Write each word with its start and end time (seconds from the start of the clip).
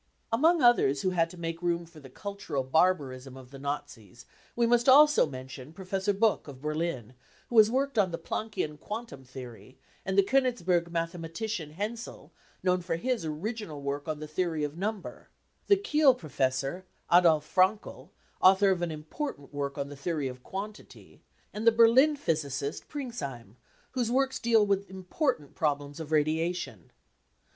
Among 0.33 0.63
others 0.63 1.03
who 1.03 1.11
had 1.11 1.29
to 1.29 1.37
make 1.37 1.61
room 1.61 1.85
for 1.85 1.99
the 1.99 2.09
cultural 2.09 2.63
barbarism 2.63 3.37
of 3.37 3.51
the 3.51 3.59
Nazis 3.59 4.25
we 4.55 4.65
must 4.65 4.89
also 4.89 5.27
mention 5.27 5.73
Professor 5.73 6.11
Buck 6.11 6.47
of 6.47 6.59
Berlin, 6.63 7.13
who 7.49 7.59
has 7.59 7.69
worked 7.69 7.99
on 7.99 8.09
the 8.09 8.17
Planckian 8.17 8.79
quantum 8.79 9.23
theory; 9.23 9.77
the 10.03 10.23
Konigsberg 10.23 10.89
mathematician 10.89 11.73
Hensel, 11.73 12.31
known 12.63 12.81
for 12.81 12.95
his 12.95 13.25
original 13.25 13.79
work 13.79 14.07
on 14.07 14.19
the 14.19 14.27
theory 14.27 14.63
of 14.63 14.75
number; 14.75 15.29
the 15.67 15.77
Kiel 15.77 16.15
pro 16.15 16.29
fessor 16.29 16.83
Adolf 17.13 17.45
Frankel, 17.45 18.09
author 18.41 18.71
of 18.71 18.81
an 18.81 18.89
important 18.89 19.53
work 19.53 19.77
on 19.77 19.89
the 19.89 19.95
theory 19.95 20.27
of 20.27 20.41
quantity; 20.41 21.21
and 21.53 21.67
the 21.67 21.71
Berlin 21.71 22.15
physicist 22.15 22.87
Pringsheim, 22.87 23.55
whosd 23.95 24.09
works 24.09 24.39
deal 24.39 24.65
with 24.65 24.89
important 24.89 25.53
problems 25.53 25.99
of 25.99 26.11
radiation. 26.11 26.89